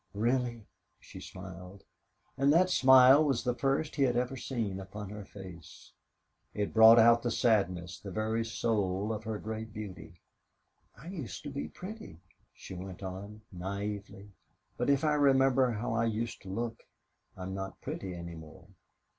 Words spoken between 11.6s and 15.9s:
pretty," she went on, naively. "But if I remember